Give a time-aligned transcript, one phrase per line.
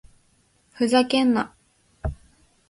[0.73, 1.53] ふざけんな！